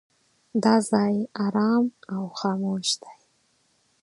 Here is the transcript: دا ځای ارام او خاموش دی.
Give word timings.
دا 0.63 0.75
ځای 0.91 1.15
ارام 1.45 1.85
او 2.13 2.21
خاموش 2.39 2.87
دی. 3.01 3.15